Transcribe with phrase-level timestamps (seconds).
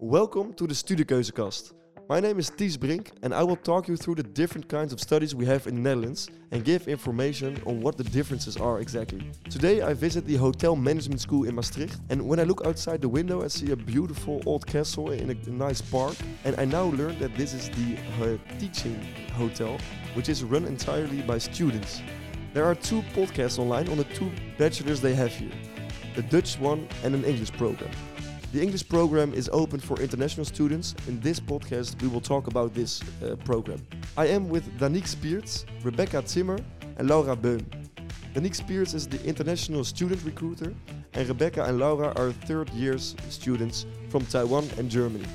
[0.00, 1.72] Welcome to the Studiekeuzekast.
[2.08, 5.00] My name is Ties Brink and I will talk you through the different kinds of
[5.00, 9.28] studies we have in the Netherlands and give information on what the differences are exactly.
[9.50, 13.08] Today I visit the Hotel Management School in Maastricht and when I look outside the
[13.08, 17.18] window I see a beautiful old castle in a nice park and I now learn
[17.18, 19.78] that this is the uh, teaching hotel
[20.14, 22.02] which is run entirely by students.
[22.54, 25.50] There are two podcasts online on the two bachelors they have here.
[26.14, 27.90] The Dutch one and an English program.
[28.50, 30.94] The English program is open for international students.
[31.06, 33.86] In this podcast, we will talk about this uh, program.
[34.16, 36.58] I am with Danique Spears, Rebecca Zimmer,
[36.96, 37.62] and Laura Beun.
[38.32, 40.72] Danique Spears is the international student recruiter,
[41.12, 45.26] and Rebecca and Laura are third years students from Taiwan and Germany.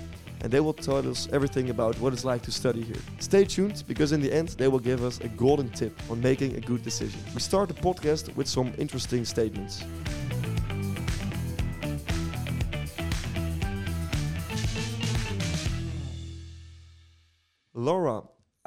[0.41, 3.01] And they will tell us everything about what it's like to study here.
[3.19, 6.55] Stay tuned because in the end, they will give us a golden tip on making
[6.55, 7.19] a good decision.
[7.35, 9.83] We start the podcast with some interesting statements.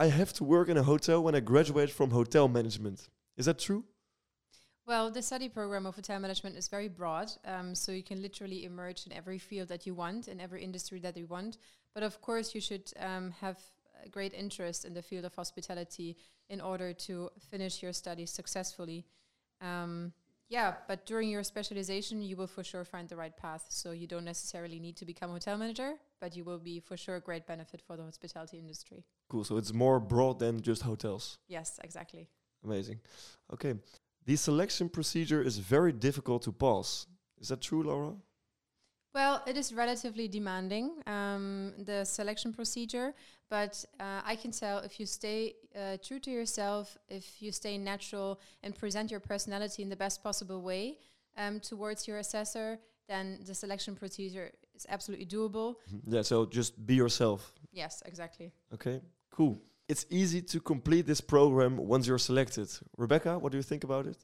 [0.06, 3.08] I have to work in a hotel when I graduate from hotel management.
[3.36, 3.82] Is that true?
[4.86, 8.64] Well, the study program of hotel management is very broad, um, so you can literally
[8.64, 11.58] emerge in every field that you want, in every industry that you want.
[11.92, 13.58] But of course, you should um, have
[14.04, 16.16] a great interest in the field of hospitality
[16.48, 19.06] in order to finish your studies successfully.
[19.60, 20.12] Um,
[20.48, 23.64] yeah, but during your specialization, you will for sure find the right path.
[23.70, 26.96] So you don't necessarily need to become a hotel manager, but you will be for
[26.96, 29.04] sure a great benefit for the hospitality industry.
[29.28, 29.44] Cool.
[29.44, 31.38] So it's more broad than just hotels.
[31.48, 32.28] Yes, exactly.
[32.64, 33.00] Amazing.
[33.52, 33.74] Okay.
[34.24, 37.06] The selection procedure is very difficult to pass.
[37.40, 38.14] Is that true, Laura?
[39.14, 43.14] Well, it is relatively demanding, um, the selection procedure,
[43.48, 47.78] but uh, I can tell if you stay uh, true to yourself, if you stay
[47.78, 50.98] natural and present your personality in the best possible way
[51.38, 55.76] um, towards your assessor, then the selection procedure is absolutely doable.
[55.92, 56.14] Mm-hmm.
[56.14, 57.52] Yeah, so just be yourself.
[57.72, 58.52] Yes, exactly.
[58.72, 59.60] Okay, cool.
[59.88, 62.68] It's easy to complete this program once you're selected.
[62.96, 64.16] Rebecca, what do you think about it?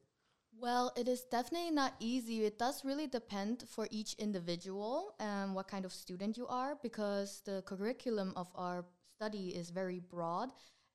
[0.61, 2.45] Well, it is definitely not easy.
[2.45, 7.43] It does really depend for each individual and what kind of student you are because
[7.45, 8.85] the curriculum of our
[9.17, 10.51] study is very broad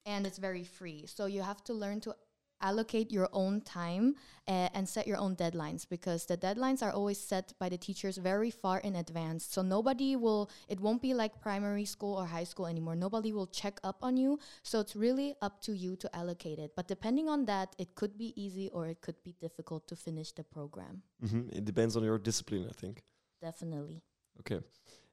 [0.06, 1.06] and it's very free.
[1.06, 2.16] So you have to learn to
[2.62, 4.16] allocate your own time
[4.48, 8.18] uh, and set your own deadlines because the deadlines are always set by the teachers
[8.18, 9.46] very far in advance.
[9.46, 12.96] So nobody will it won't be like primary school or high school anymore.
[12.96, 14.40] Nobody will check up on you.
[14.64, 16.72] So it's really up to you to allocate it.
[16.76, 20.32] But depending on that it could be easy or it could be difficult to finish
[20.32, 21.02] the program.
[21.24, 21.50] Mm-hmm.
[21.58, 23.04] it depends on your discipline i think.
[23.42, 24.02] Definitely.
[24.40, 24.60] Okay.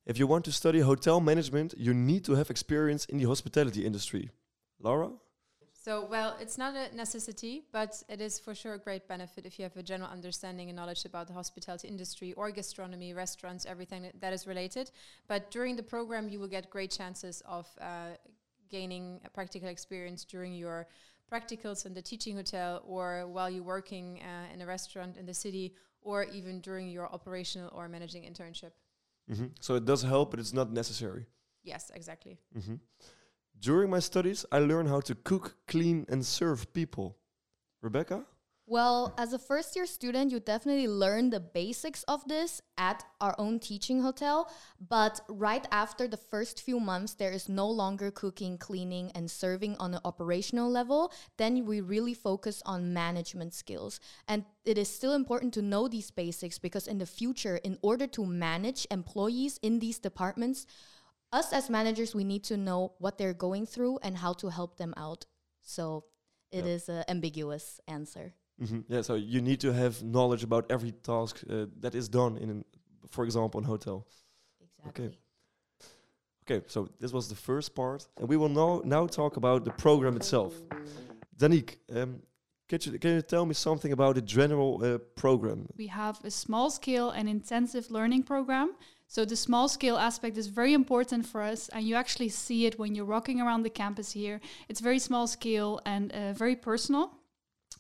[0.07, 3.85] If you want to study hotel management you need to have experience in the hospitality
[3.85, 4.31] industry.
[4.81, 5.11] Laura
[5.85, 9.59] so, well, it's not a necessity, but it is for sure a great benefit if
[9.59, 14.11] you have a general understanding and knowledge about the hospitality industry or gastronomy, restaurants, everything
[14.19, 14.91] that is related.
[15.29, 18.13] But during the program, you will get great chances of uh,
[18.71, 20.87] gaining a practical experience during your
[21.31, 25.35] practicals in the teaching hotel or while you're working uh, in a restaurant in the
[25.35, 28.73] city or even during your operational or managing internship.
[29.31, 29.49] Mm-hmm.
[29.61, 31.27] So it does help, but it's not necessary.
[31.63, 32.39] Yes, exactly.
[32.57, 32.77] Mm-hmm.
[33.65, 37.17] During my studies, I learned how to cook, clean, and serve people.
[37.81, 38.27] Rebecca?
[38.67, 43.35] Well, as a first year student, you definitely learn the basics of this at our
[43.39, 44.53] own teaching hotel.
[44.87, 49.77] But right after the first few months, there is no longer cooking, cleaning, and serving
[49.79, 51.11] on an operational level.
[51.39, 53.99] Then we really focus on management skills.
[54.29, 58.07] And it is still important to know these basics because in the future, in order
[58.09, 60.67] to manage employees in these departments,
[61.35, 64.77] us as managers, we need to know what they're going through and how to help
[64.77, 65.27] them out.
[65.63, 66.05] So
[66.51, 66.67] it yep.
[66.67, 68.35] is an ambiguous answer.
[68.63, 68.81] Mm-hmm.
[68.89, 72.51] Yeah, so you need to have knowledge about every task uh, that is done in,
[72.51, 72.65] an,
[73.11, 74.07] for example, in hotel.
[74.61, 75.07] Exactly.
[75.07, 75.17] Okay.
[76.47, 79.71] Okay, so this was the first part, and we will now now talk about the
[79.71, 80.53] program itself.
[81.39, 82.21] Danique, um,
[82.69, 85.67] can you, can you tell me something about the general uh, program?
[85.77, 88.75] We have a small scale and intensive learning program
[89.07, 92.79] so the small scale aspect is very important for us, and you actually see it
[92.79, 94.41] when you're walking around the campus here.
[94.69, 97.13] It's very small scale and uh, very personal.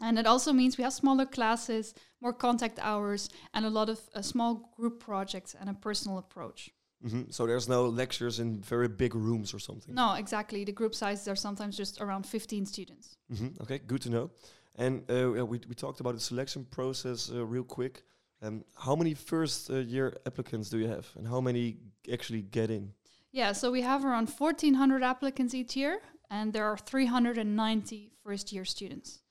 [0.00, 4.00] And it also means we have smaller classes, more contact hours, and a lot of
[4.14, 6.70] uh, small group projects and a personal approach.
[7.04, 7.30] Mm-hmm.
[7.30, 9.94] So there's no lectures in very big rooms or something.
[9.94, 10.64] No, exactly.
[10.64, 13.16] The group sizes are sometimes just around 15 students.
[13.32, 13.62] Mm-hmm.
[13.62, 14.30] Okay, good to know.
[14.76, 18.02] And uh, we we talked about the selection process uh, real quick.
[18.44, 21.78] Um, how many first uh, year applicants do you have, and how many
[22.12, 22.92] actually get in?
[23.32, 26.00] Yeah, so we have around 1,400 applicants each year,
[26.30, 29.22] and there are 390 first year students.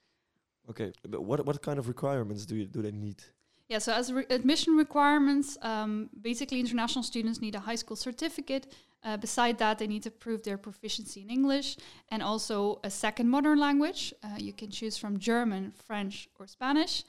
[0.69, 3.21] Okay, but what what kind of requirements do you do they need?
[3.69, 8.65] Yeah, so as re- admission requirements, um, basically international students need a high school certificate.
[9.03, 11.77] Uh, beside that, they need to prove their proficiency in English
[12.09, 14.13] and also a second modern language.
[14.23, 17.03] Uh, you can choose from German, French, or Spanish.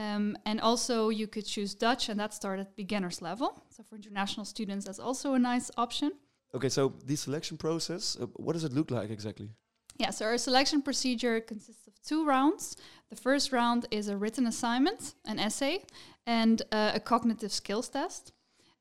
[0.00, 3.48] Um, and also, you could choose Dutch, and that starts at beginner's level.
[3.68, 6.12] So, for international students, that's also a nice option.
[6.54, 9.50] Okay, so the selection process, uh, what does it look like exactly?
[9.98, 12.76] Yeah, so our selection procedure consists of two rounds.
[13.10, 15.84] The first round is a written assignment, an essay,
[16.26, 18.32] and uh, a cognitive skills test.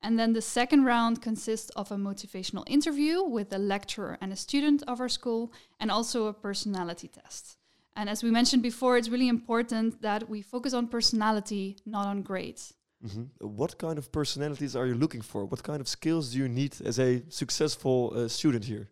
[0.01, 4.37] And then the second round consists of a motivational interview with a lecturer and a
[4.37, 5.51] student of our school,
[5.81, 7.57] and also a personality test.
[7.95, 12.21] And as we mentioned before, it's really important that we focus on personality, not on
[12.21, 12.73] grades.
[13.05, 13.47] Mm-hmm.
[13.47, 15.45] What kind of personalities are you looking for?
[15.45, 18.89] What kind of skills do you need as a successful uh, student here?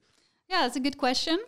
[0.50, 1.40] Yeah, that's a good question.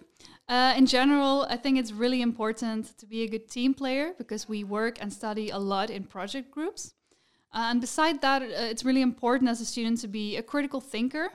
[0.49, 4.49] Uh, in general, I think it's really important to be a good team player because
[4.49, 6.93] we work and study a lot in project groups.
[7.53, 10.81] Uh, and beside that, uh, it's really important as a student to be a critical
[10.81, 11.29] thinker,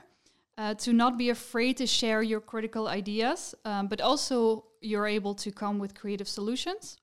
[0.57, 5.33] uh, to not be afraid to share your critical ideas, um, but also you're able
[5.35, 6.97] to come with creative solutions.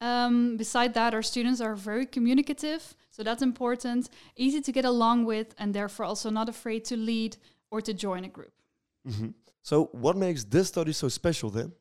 [0.00, 5.26] Um, beside that, our students are very communicative, so that's important, easy to get along
[5.26, 7.36] with, and therefore also not afraid to lead
[7.70, 8.52] or to join a group.
[9.08, 9.28] Mm-hmm.
[9.62, 11.72] So, what makes this study so special then?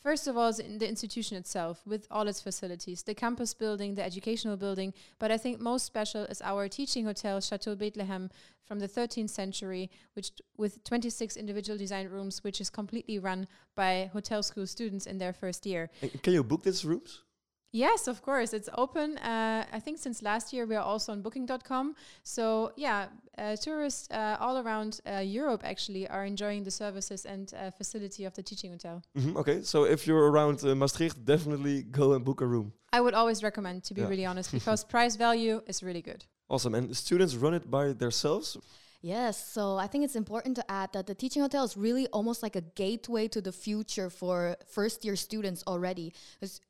[0.00, 4.02] First of all, in the institution itself with all its facilities, the campus building, the
[4.02, 4.94] educational building.
[5.18, 8.30] But I think most special is our teaching hotel, Chateau Bethlehem,
[8.64, 14.08] from the 13th century, which with 26 individual design rooms, which is completely run by
[14.12, 15.90] hotel school students in their first year.
[16.00, 17.22] And can you book these rooms?
[17.72, 18.52] Yes, of course.
[18.52, 19.18] It's open.
[19.18, 21.94] Uh, I think since last year we are also on booking.com.
[22.24, 23.06] So, yeah,
[23.38, 28.24] uh, tourists uh, all around uh, Europe actually are enjoying the services and uh, facility
[28.24, 29.02] of the teaching hotel.
[29.16, 29.36] Mm-hmm.
[29.36, 32.72] Okay, so if you're around uh, Maastricht, definitely go and book a room.
[32.92, 34.08] I would always recommend, to be Yeah.
[34.08, 36.24] really honest, because price value is really good.
[36.48, 36.74] Awesome.
[36.74, 38.56] And students run it by themselves?
[39.02, 42.42] Yes, so I think it's important to add that the teaching hotel is really almost
[42.42, 46.12] like a gateway to the future for first year students already.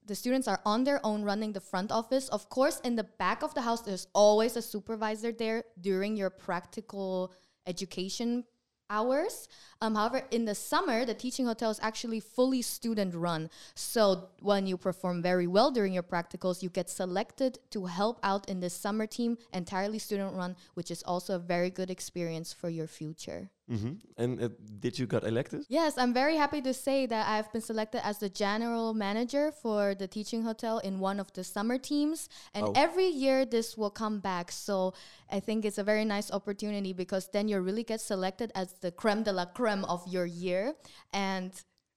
[0.07, 2.29] the students are on their own running the front office.
[2.29, 6.31] Of course, in the back of the house, there's always a supervisor there during your
[6.31, 7.33] practical
[7.67, 8.45] education
[8.91, 9.49] hours.
[9.81, 13.49] Um, however, in the summer, the teaching hotel is actually fully student run.
[13.75, 18.49] So when you perform very well during your practicals, you get selected to help out
[18.49, 22.69] in the summer team, entirely student run, which is also a very good experience for
[22.69, 23.49] your future.
[23.71, 23.93] Mm-hmm.
[24.17, 24.49] And uh,
[24.81, 25.61] did you got elected?
[25.69, 29.95] Yes, I'm very happy to say that I've been selected as the general manager for
[29.95, 32.29] the teaching hotel in one of the summer teams.
[32.55, 32.73] And Oh.
[32.75, 34.51] every year this will come back.
[34.53, 34.95] So
[35.31, 38.91] I think it's a very nice opportunity because then you really get selected as the
[38.91, 40.75] creme de la creme of your year
[41.13, 41.53] and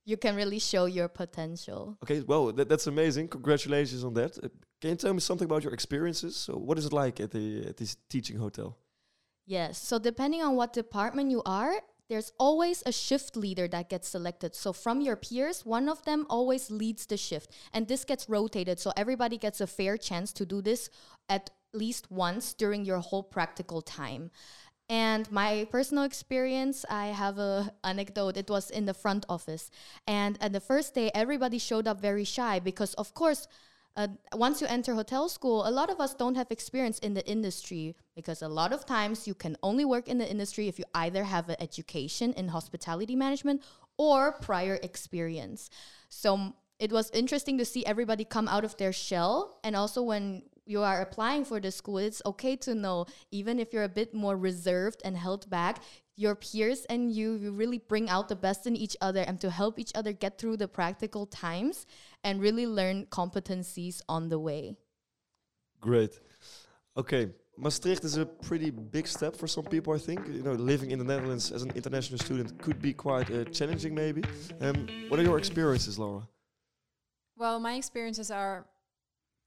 [0.06, 1.98] you can really show your potential.
[2.04, 3.30] Okay, well, that, that's amazing.
[3.30, 4.38] Congratulations on that.
[4.38, 4.50] Uh,
[4.82, 6.36] can you tell me something about your experiences?
[6.36, 8.78] So, what is it like at the at this teaching hotel?
[9.46, 9.78] Yes.
[9.78, 14.56] So depending on what department you are, there's always a shift leader that gets selected.
[14.56, 17.52] So from your peers, one of them always leads the shift.
[17.74, 18.80] And this gets rotated.
[18.80, 20.90] So everybody gets a fair chance to do this
[21.30, 24.32] at least once during your whole practical time.
[24.90, 28.38] And my personal experience, I have a anecdote.
[28.38, 29.72] It was in the front office.
[30.06, 33.48] And at the first day, everybody showed up very shy because of course
[33.96, 37.26] uh, once you enter hotel school, a lot of us don't have experience in the
[37.30, 40.86] industry because a lot of times you can only work in the industry if you
[40.96, 43.62] either have an education in hospitality management
[43.98, 45.70] or prior experience.
[46.10, 49.60] So it was interesting to see everybody come out of their shell.
[49.64, 53.74] And also, when you are applying for the school, it's okay to know, even if
[53.74, 55.82] you're a bit more reserved and held back,
[56.16, 59.50] your peers and you, you really bring out the best in each other and to
[59.50, 61.86] help each other get through the practical times
[62.24, 64.76] and really learn competencies on the way.
[65.82, 66.20] Great.
[66.96, 70.28] Okay, Maastricht is a pretty big step for some people, I think.
[70.28, 73.94] You know, living in the Netherlands as an international student could be quite uh, challenging,
[73.96, 74.24] maybe.
[74.62, 76.28] Um, what are your experiences, Laura?
[77.36, 78.66] Well, my experiences are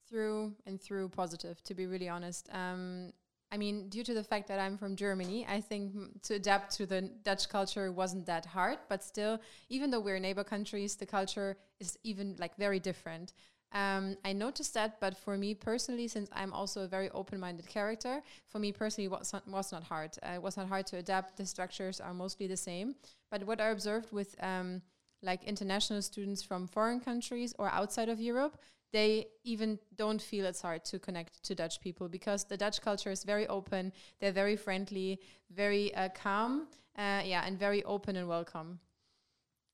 [0.08, 2.48] through and through positive, to be really honest.
[2.52, 3.12] Um,
[3.52, 6.86] I mean, due to the fact that I'm from Germany, I think to adapt to
[6.86, 8.78] the Dutch culture wasn't that hard.
[8.88, 13.32] But still, even though we're neighbor countries, the culture is even like very different.
[13.72, 18.22] Um, I noticed that, but for me personally, since I'm also a very open-minded character,
[18.48, 20.16] for me personally, was not, was not hard.
[20.22, 21.36] Uh, it was not hard to adapt.
[21.36, 22.94] The structures are mostly the same.
[23.30, 24.82] But what I observed with um,
[25.22, 28.58] like international students from foreign countries or outside of Europe,
[28.93, 33.11] they even don't feel it's hard to connect to Dutch people because the Dutch culture
[33.11, 33.93] is very open.
[34.21, 38.81] They're very friendly, very uh, calm, uh, yeah, and very open and welcome.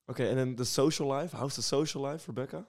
[0.09, 1.31] Okay, and then the social life.
[1.31, 2.65] How's the social life, Rebecca?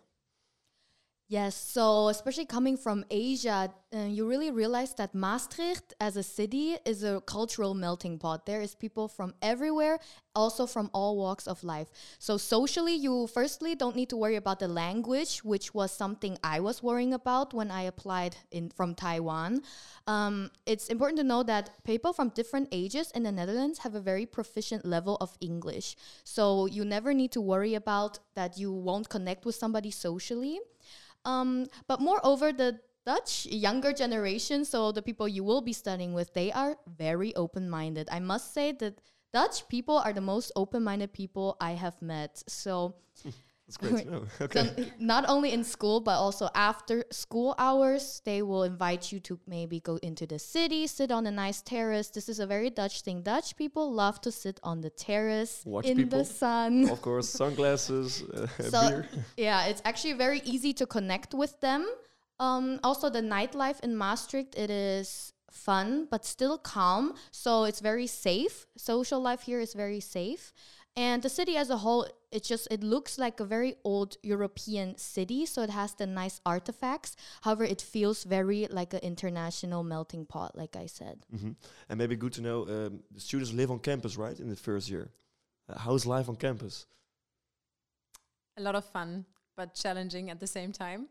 [1.27, 6.77] Yes, so especially coming from Asia, uh, you really realize that Maastricht as a city
[6.85, 8.45] is a cultural melting pot.
[8.45, 10.01] There is people from everywhere,
[10.35, 11.89] also from all walks of life.
[12.19, 16.61] So socially, you firstly don't need to worry about the language, which was something I
[16.61, 19.63] was worrying about when I applied in from Taiwan.
[20.07, 24.01] Um, it's important to know that people from different ages in the Netherlands have a
[24.01, 25.97] very proficient level of English.
[26.23, 30.61] So you never need to worry about that you won't connect with somebody socially.
[31.25, 36.33] Um, but moreover, the Dutch younger generation, so the people you will be studying with,
[36.33, 38.09] they are very open minded.
[38.11, 39.01] I must say that
[39.33, 42.43] Dutch people are the most open minded people I have met.
[42.47, 42.95] So
[43.67, 44.25] That's great to know.
[44.41, 44.67] Okay.
[44.77, 49.39] so not only in school but also after school hours they will invite you to
[49.47, 53.01] maybe go into the city sit on a nice terrace this is a very dutch
[53.03, 56.19] thing dutch people love to sit on the terrace Watch in people.
[56.19, 59.09] the sun of course, sunglasses, uh, so beer.
[59.37, 61.87] yeah it's actually very easy to connect with them
[62.41, 68.09] um, also the nightlife in maastricht it is fun but still calm so it's very
[68.09, 70.53] safe social life here is very safe
[70.97, 74.97] and the city as a whole it just it looks like a very old european
[74.97, 80.25] city so it has the nice artifacts however it feels very like an international melting
[80.27, 81.53] pot like i said Mm-hmm.
[81.89, 84.39] And maybe good to know um, the students live on campus, right?
[84.39, 85.11] In the first year.
[85.69, 86.87] Uh, how's life on campus?
[88.57, 89.25] A lot of fun,
[89.57, 91.09] but challenging at the same time.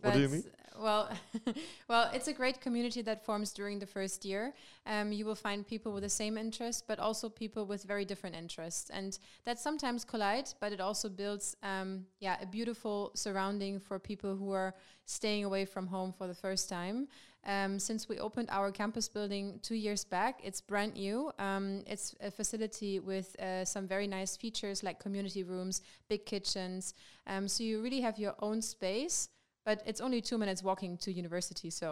[0.00, 0.44] What do you mean?
[0.78, 1.10] Well,
[1.88, 4.54] well, it's a great community that forms during the first year.
[4.86, 8.34] Um, you will find people with the same interests, but also people with very different
[8.34, 10.48] interests, and that sometimes collide.
[10.58, 14.74] But it also builds, um, yeah, a beautiful surrounding for people who are
[15.04, 17.08] staying away from home for the first time.
[17.44, 21.32] Um, since we opened our campus building two years back, it's brand new.
[21.38, 26.94] Um, it's a facility with uh, some very nice features like community rooms, big kitchens.
[27.26, 29.30] Um, so you really have your own space,
[29.70, 31.88] but it's only two minutes walking to university, so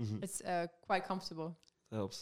[0.00, 0.22] Mhm.
[0.24, 1.50] it's uh, quite comfortable.
[1.90, 2.18] Helps.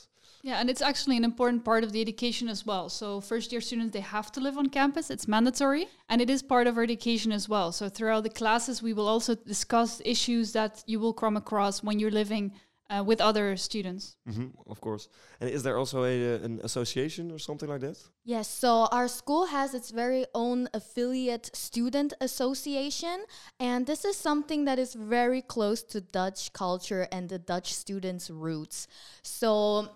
[0.48, 2.88] Yeah, and it's actually an important part of the education as well.
[2.88, 5.10] So first year students they have to live on campus.
[5.14, 7.68] It's mandatory and it is part of our education as well.
[7.78, 11.96] So throughout the classes we will also discuss issues that you will come across when
[12.00, 12.44] you're living
[12.88, 14.16] uh, with other students.
[14.24, 15.08] Mm -hmm, Of course.
[15.40, 18.10] And is there also a uh, an association or something like that?
[18.24, 23.24] Yes, so our school has its very own affiliate student association,
[23.58, 28.30] and this is something that is very close to Dutch culture and the Dutch students'
[28.30, 28.88] roots.
[29.22, 29.50] So,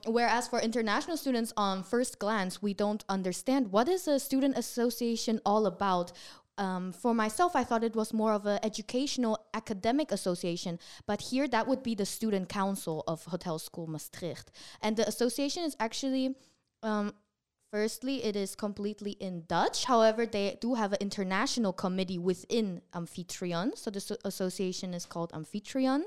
[0.06, 5.40] whereas for international students, on first glance, we don't understand what is a student association
[5.44, 6.12] all about.
[6.61, 11.49] Um, for myself, I thought it was more of an educational academic association, but here
[11.49, 14.50] that would be the student council of Hotel School Maastricht.
[14.83, 16.37] And the association is actually
[16.83, 17.14] um,
[17.73, 19.85] Firstly, it is completely in Dutch.
[19.85, 23.79] However, they do have an international committee within Amphitryon.
[23.79, 26.02] So the so- association is called Amphitryon.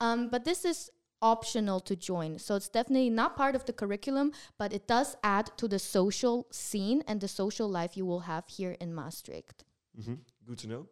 [0.00, 0.90] Um, but this is
[1.22, 2.38] optional to join.
[2.38, 6.46] So it's definitely not part of the curriculum, but it does add to the social
[6.50, 9.64] scene and the social life you will have here in Maastricht.
[10.04, 10.14] Hmm
[10.46, 10.86] Good to know.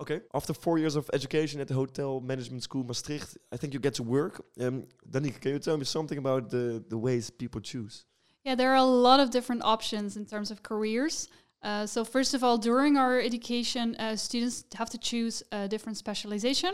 [0.00, 0.20] Okay.
[0.32, 3.94] After four years of education at the Hotel Management School Maastricht, I think you get
[3.94, 4.42] to work.
[4.58, 8.06] Um, Danique, can you tell me something about the, the ways people choose?
[8.44, 11.28] Yeah, there are a lot of different options in terms of careers.
[11.62, 15.98] Uh, so first of all, during our education, uh, students have to choose a different
[15.98, 16.72] specialization.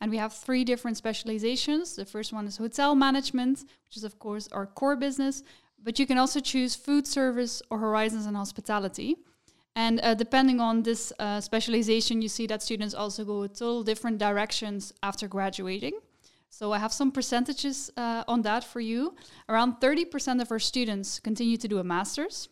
[0.00, 1.94] And we have three different specializations.
[1.94, 5.44] The first one is hotel management, which is of course our core business.
[5.82, 9.16] But you can also choose food service or horizons and hospitality.
[9.76, 14.18] And uh, depending on this uh, specialization, you see that students also go total different
[14.18, 15.94] directions after graduating.
[16.48, 19.16] So I have some percentages uh, on that for you.
[19.48, 22.48] Around 30% of our students continue to do a master's.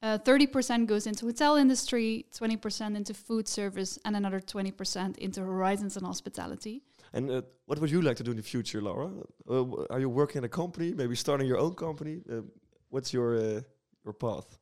[0.00, 5.96] Uh, 30% goes into hotel industry, 20% into food service, and another 20% into horizons
[5.96, 6.82] and hospitality.
[7.14, 9.10] And uh, what would you like to do in the future, Laura?
[9.48, 12.20] Uh, are you working in a company, maybe starting your own company?
[12.30, 12.42] Uh,
[12.90, 13.60] what's your uh,
[14.04, 14.58] your path?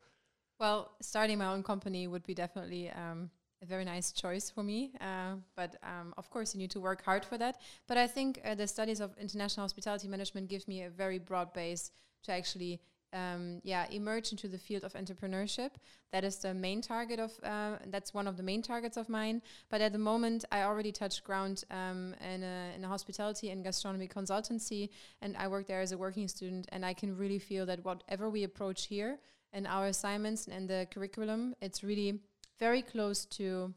[0.62, 3.30] Well, starting my own company would be definitely um,
[3.62, 4.92] a very nice choice for me.
[5.00, 7.56] Uh, but um, of course, you need to work hard for that.
[7.88, 11.52] But I think uh, the studies of international hospitality management gives me a very broad
[11.52, 11.90] base
[12.22, 12.80] to actually.
[13.14, 15.72] Um, yeah, emerge into the field of entrepreneurship.
[16.12, 17.32] That is the main target of.
[17.42, 19.42] Uh, that's one of the main targets of mine.
[19.68, 23.62] But at the moment, I already touched ground um, in, a, in a hospitality and
[23.62, 24.88] gastronomy consultancy,
[25.20, 26.68] and I work there as a working student.
[26.72, 29.18] And I can really feel that whatever we approach here,
[29.52, 32.20] and our assignments and the curriculum, it's really
[32.58, 33.74] very close to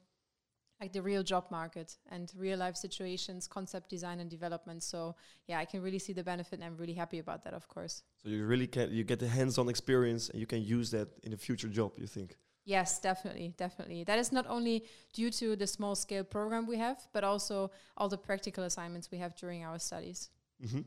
[0.82, 4.84] like the real job market and real life situations, concept design and development.
[4.84, 5.16] So
[5.48, 8.04] yeah, I can really see the benefit and I'm really happy about that, of course.
[8.22, 11.34] So you really can you get the hands-on experience and you can use that in
[11.34, 11.94] a future job.
[11.98, 12.38] You think?
[12.66, 14.04] Yes, definitely, definitely.
[14.04, 18.10] That is not only due to the small scale program we have, but also all
[18.10, 20.32] the practical assignments we have during our studies.
[20.64, 20.82] Mm-hmm.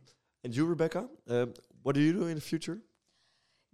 [0.45, 1.47] And you, Rebecca, uh,
[1.83, 2.81] what do you do in the future?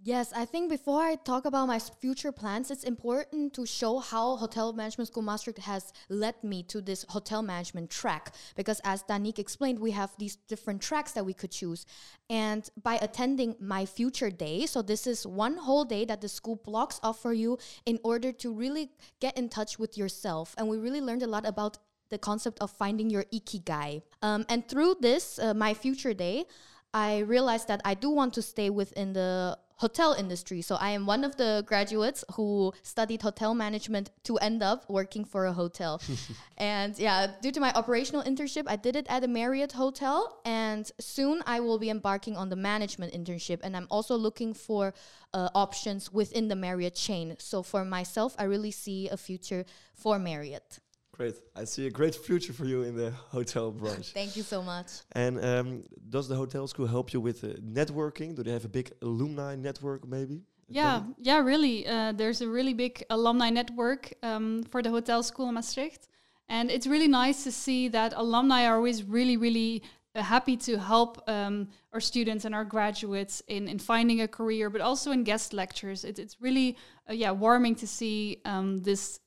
[0.05, 4.35] Yes, I think before I talk about my future plans, it's important to show how
[4.35, 8.35] Hotel Management School Maastricht has led me to this hotel management track.
[8.55, 11.87] Because as Danique explained, we have these different tracks that we could choose.
[12.29, 16.57] And by attending my future day, so this is one whole day that the school
[16.57, 17.57] blocks off for you
[17.87, 20.53] in order to really get in touch with yourself.
[20.59, 24.03] And we really learned a lot about the concept of finding your ikigai.
[24.21, 26.45] Um, and through this, uh, my future day,
[26.93, 30.61] I realized that I do want to stay within the hotel industry.
[30.61, 35.25] So I am one of the graduates who studied hotel management to end up working
[35.25, 36.01] for a hotel.
[36.57, 40.39] and yeah, due to my operational internship, I did it at a Marriott hotel.
[40.45, 43.59] And soon I will be embarking on the management internship.
[43.63, 44.93] And I'm also looking for
[45.33, 47.35] uh, options within the Marriott chain.
[47.39, 50.79] So for myself, I really see a future for Marriott.
[51.17, 51.35] Great.
[51.55, 54.11] I see a great future for you in the hotel branch.
[54.11, 54.87] Thank you so much.
[55.13, 58.35] and um, does the hotel school help you with uh, networking?
[58.35, 60.41] Do they have a big alumni network, maybe?
[60.67, 61.87] Yeah, yeah, really.
[61.87, 66.09] Uh, there's a really big alumni network um, for the hotel school in Maastricht.
[66.49, 69.83] And it's really nice to see that alumni are always really, really
[70.15, 74.69] uh, happy to help um, our students and our graduates in, in finding a career,
[74.69, 76.03] but also in guest lectures.
[76.03, 76.77] It, it's really,
[77.09, 79.19] uh, yeah, warming to see um, this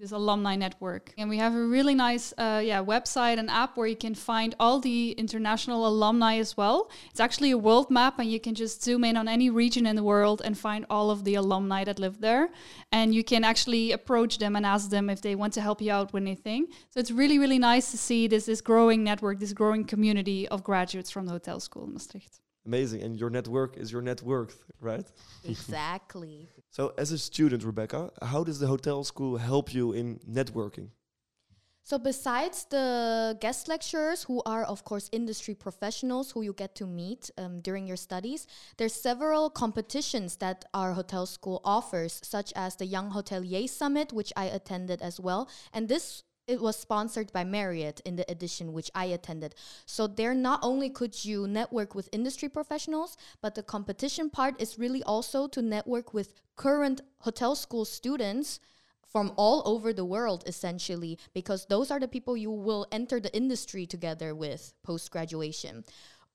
[0.00, 1.12] this, this alumni network.
[1.18, 4.54] And we have a really nice uh, yeah website and app where you can find
[4.58, 6.90] all the international alumni as well.
[7.10, 9.96] It's actually a world map, and you can just zoom in on any region in
[9.96, 12.50] the world and find all of the alumni that live there.
[12.92, 15.92] And you can actually approach them and ask them if they want to help you
[15.92, 16.68] out with anything.
[16.90, 20.62] So it's really really nice to see this this growing network, this growing community of
[20.62, 22.40] graduates from the hotel school in Maastricht.
[22.66, 23.02] Amazing.
[23.02, 25.04] And your network is your net worth, right?
[25.44, 26.48] Exactly.
[26.74, 30.88] So, as a student, Rebecca, how does the hotel school help you in networking?
[31.84, 36.84] So, besides the guest lecturers, who are, of course, industry professionals who you get to
[36.84, 42.74] meet um, during your studies, there's several competitions that our hotel school offers, such as
[42.74, 45.48] the Young Hotelier Summit, which I attended as well.
[45.72, 49.54] And this it was sponsored by Marriott in the edition which I attended.
[49.86, 54.78] So there not only could you network with industry professionals, but the competition part is
[54.78, 58.60] really also to network with current hotel school students
[59.14, 63.34] from all over the world essentially because those are the people you will enter the
[63.34, 65.84] industry together with post graduation.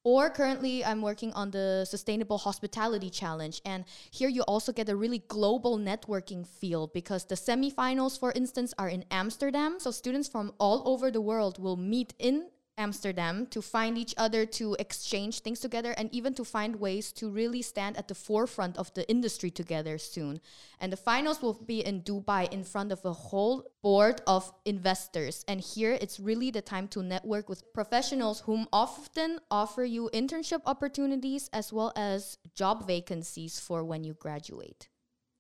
[0.03, 3.62] Or currently, I'm working on the Sustainable Hospitality Challenge.
[3.65, 8.73] And here you also get a really global networking feel because the semifinals, for instance,
[8.77, 9.75] are in Amsterdam.
[9.79, 12.47] So students from all over the world will meet in
[12.80, 17.30] Amsterdam to find each other, to exchange things together, and even to find ways to
[17.30, 20.39] really stand at the forefront of the industry together soon.
[20.80, 25.44] And the finals will be in Dubai in front of a whole board of investors.
[25.48, 30.62] And here it's really the time to network with professionals whom often offer you internship
[30.65, 34.88] opportunities as well as job vacancies for when you graduate.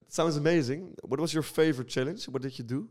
[0.09, 0.95] Sounds amazing.
[1.03, 2.27] What was your favorite challenge?
[2.27, 2.89] What did you do?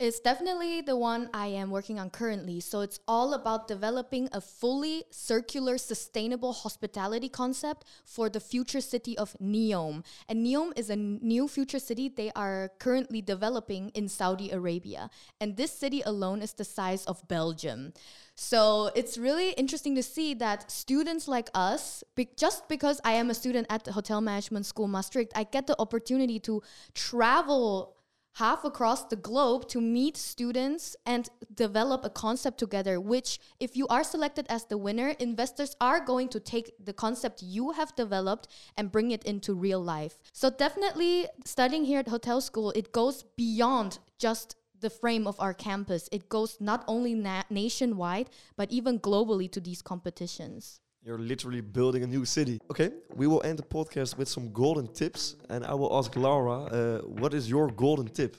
[0.00, 2.60] It's definitely the one I am working on currently.
[2.60, 9.18] So it's all about developing a fully circular, sustainable hospitality concept for the future city
[9.18, 10.02] of Neom.
[10.26, 15.10] And Neom is a new future city they are currently developing in Saudi Arabia.
[15.38, 17.92] And this city alone is the size of Belgium.
[18.34, 23.28] So it's really interesting to see that students like us, be- just because I am
[23.28, 26.62] a student at the Hotel Management School Maastricht, I get the opportunity to
[26.94, 27.99] travel
[28.34, 33.86] half across the globe to meet students and develop a concept together which if you
[33.88, 38.48] are selected as the winner investors are going to take the concept you have developed
[38.76, 40.18] and bring it into real life.
[40.32, 45.52] So definitely studying here at hotel school it goes beyond just the frame of our
[45.52, 46.08] campus.
[46.10, 52.02] It goes not only na- nationwide but even globally to these competitions You're literally building
[52.02, 52.60] a new city.
[52.70, 56.64] Okay, we will end the podcast with some golden tips, and I will ask Laura,
[56.64, 58.36] uh, what is your golden tip?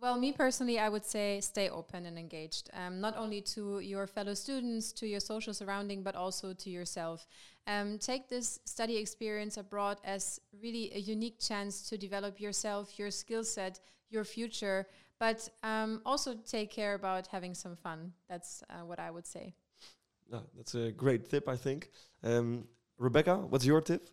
[0.00, 4.06] Well, me personally, I would say stay open and engaged, um, not only to your
[4.06, 7.26] fellow students, to your social surrounding, but also to yourself.
[7.66, 13.12] Um, take this study experience abroad as really a unique chance to develop yourself, your
[13.12, 13.78] skill set,
[14.10, 14.86] your future,
[15.20, 18.12] but um, also take care about having some fun.
[18.28, 19.54] That's uh, what I would say.
[20.32, 21.90] No, that's a great tip, I think.
[22.24, 22.64] Um,
[22.98, 24.08] Rebecca, what's your tip?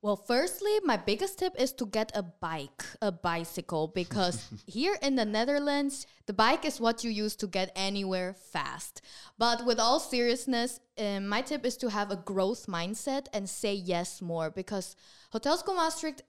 [0.00, 5.16] Well, firstly, my biggest tip is to get a bike, a bicycle, because here in
[5.16, 9.02] the Netherlands, the bike is what you use to get anywhere fast.
[9.36, 13.74] But with all seriousness, um, my tip is to have a growth mindset and say
[13.74, 14.96] yes more, because
[15.32, 16.22] Hotel School Maastricht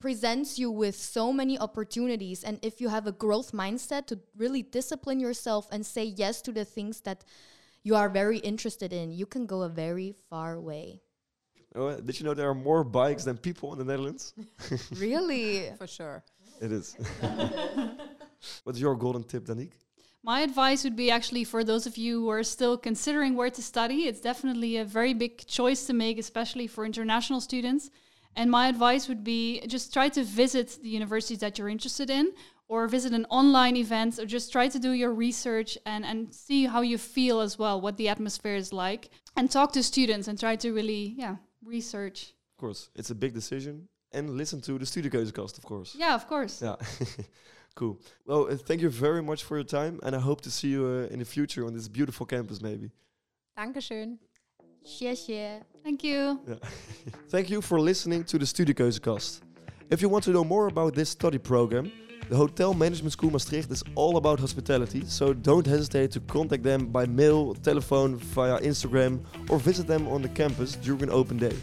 [0.00, 2.44] presents you with so many opportunities.
[2.44, 6.52] And if you have a growth mindset to really discipline yourself and say yes to
[6.52, 7.24] the things that
[7.88, 11.00] you are very interested in, you can go a very far way.
[11.74, 14.34] Oh, did you know there are more bikes than people in the Netherlands?
[15.06, 15.70] really?
[15.78, 16.22] For sure.
[16.60, 16.86] It is.
[18.64, 19.76] What's your golden tip, Danique?
[20.22, 23.62] My advice would be actually for those of you who are still considering where to
[23.62, 27.90] study, it's definitely a very big choice to make, especially for international students.
[28.36, 32.32] And my advice would be just try to visit the universities that you're interested in
[32.68, 36.66] or visit an online event or just try to do your research and, and see
[36.66, 39.10] how you feel as well, what the atmosphere is like.
[39.36, 42.34] And talk to students and try to really, yeah, research.
[42.56, 43.88] Of course, it's a big decision.
[44.12, 45.94] And listen to the Studiekeuzekast, of course.
[45.94, 46.62] Yeah, of course.
[46.62, 46.76] Yeah.
[47.74, 48.00] cool.
[48.26, 50.00] Well, uh, thank you very much for your time.
[50.02, 52.90] And I hope to see you uh, in the future on this beautiful campus, maybe.
[53.56, 54.18] Dankeschön.
[54.84, 55.62] 谢谢.
[55.84, 56.40] Thank you.
[56.46, 56.54] Yeah.
[57.28, 59.40] Thank you for listening to the Studiekeuzekast.
[59.90, 61.90] If you want to know more about this study program,
[62.28, 66.86] the Hotel Management School Maastricht is all about hospitality, so don't hesitate to contact them
[66.86, 71.56] by mail, telephone, via Instagram, or visit them on the campus during an open day.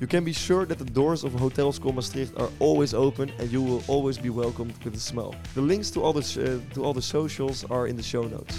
[0.00, 3.50] You can be sure that the doors of Hotel School Maastricht are always open and
[3.52, 5.34] you will always be welcomed with a smile.
[5.54, 8.58] The links to all the, uh, to all the socials are in the show notes.